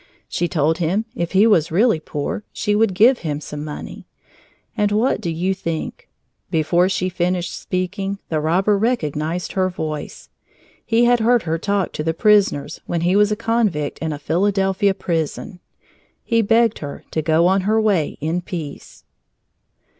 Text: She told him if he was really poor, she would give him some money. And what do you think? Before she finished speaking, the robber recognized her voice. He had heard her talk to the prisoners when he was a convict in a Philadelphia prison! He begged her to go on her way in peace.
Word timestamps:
She 0.27 0.47
told 0.47 0.79
him 0.79 1.05
if 1.15 1.33
he 1.33 1.45
was 1.45 1.69
really 1.71 1.99
poor, 1.99 2.43
she 2.51 2.73
would 2.75 2.95
give 2.95 3.19
him 3.19 3.39
some 3.39 3.63
money. 3.63 4.07
And 4.75 4.91
what 4.91 5.21
do 5.21 5.29
you 5.29 5.53
think? 5.53 6.09
Before 6.49 6.89
she 6.89 7.07
finished 7.07 7.55
speaking, 7.55 8.17
the 8.29 8.39
robber 8.39 8.79
recognized 8.79 9.51
her 9.51 9.69
voice. 9.69 10.29
He 10.83 11.05
had 11.05 11.19
heard 11.19 11.43
her 11.43 11.59
talk 11.59 11.91
to 11.91 12.03
the 12.03 12.15
prisoners 12.15 12.81
when 12.87 13.01
he 13.01 13.15
was 13.15 13.31
a 13.31 13.35
convict 13.35 13.99
in 13.99 14.11
a 14.11 14.17
Philadelphia 14.17 14.95
prison! 14.95 15.59
He 16.23 16.41
begged 16.41 16.79
her 16.79 17.03
to 17.11 17.21
go 17.21 17.45
on 17.45 17.61
her 17.61 17.79
way 17.79 18.17
in 18.19 18.41
peace. 18.41 19.03